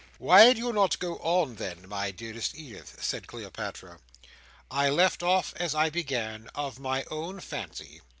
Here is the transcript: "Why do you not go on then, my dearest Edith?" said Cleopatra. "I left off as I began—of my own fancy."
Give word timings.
"Why 0.17 0.51
do 0.53 0.57
you 0.57 0.73
not 0.73 0.97
go 0.97 1.17
on 1.17 1.57
then, 1.57 1.87
my 1.87 2.09
dearest 2.09 2.55
Edith?" 2.55 2.97
said 3.03 3.27
Cleopatra. 3.27 3.99
"I 4.71 4.89
left 4.89 5.21
off 5.21 5.53
as 5.57 5.75
I 5.75 5.91
began—of 5.91 6.79
my 6.79 7.05
own 7.11 7.39
fancy." 7.39 8.01